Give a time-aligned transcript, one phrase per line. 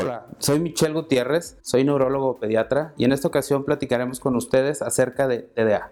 [0.00, 5.26] Hola, soy Michelle Gutiérrez, soy neurólogo pediatra y en esta ocasión platicaremos con ustedes acerca
[5.26, 5.90] de TDA.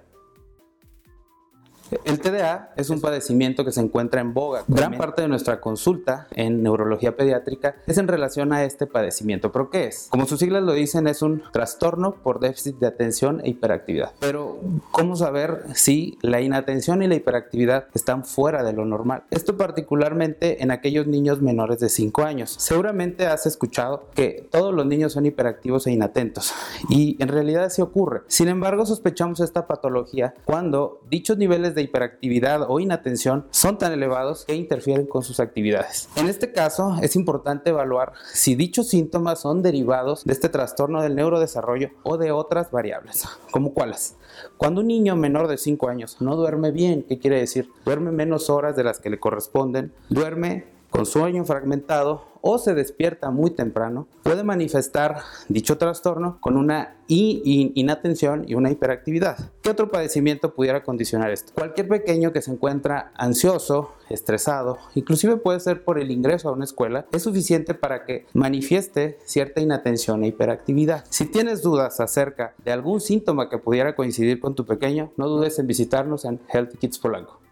[2.04, 4.64] El TDA es un padecimiento que se encuentra en boga.
[4.68, 9.52] Gran parte de nuestra consulta en neurología pediátrica es en relación a este padecimiento.
[9.52, 10.08] ¿Pero qué es?
[10.10, 14.12] Como sus siglas lo dicen, es un trastorno por déficit de atención e hiperactividad.
[14.20, 14.58] Pero,
[14.90, 19.24] ¿cómo saber si la inatención y la hiperactividad están fuera de lo normal?
[19.30, 22.56] Esto particularmente en aquellos niños menores de 5 años.
[22.58, 26.52] Seguramente has escuchado que todos los niños son hiperactivos e inatentos.
[26.88, 28.22] Y en realidad así ocurre.
[28.26, 34.44] Sin embargo, sospechamos esta patología cuando dichos niveles de hiperactividad o inatención son tan elevados
[34.44, 36.08] que interfieren con sus actividades.
[36.16, 41.14] En este caso, es importante evaluar si dichos síntomas son derivados de este trastorno del
[41.14, 44.16] neurodesarrollo o de otras variables, como cuáles.
[44.56, 47.70] Cuando un niño menor de 5 años no duerme bien, ¿qué quiere decir?
[47.84, 53.30] Duerme menos horas de las que le corresponden, duerme con sueño fragmentado o se despierta
[53.30, 59.52] muy temprano, puede manifestar dicho trastorno con una inatención y una hiperactividad.
[59.60, 61.52] ¿Qué otro padecimiento pudiera condicionar esto?
[61.54, 66.64] Cualquier pequeño que se encuentra ansioso, estresado, inclusive puede ser por el ingreso a una
[66.64, 71.04] escuela, es suficiente para que manifieste cierta inatención e hiperactividad.
[71.10, 75.58] Si tienes dudas acerca de algún síntoma que pudiera coincidir con tu pequeño, no dudes
[75.58, 77.45] en visitarnos en Healthy Kids Polanco.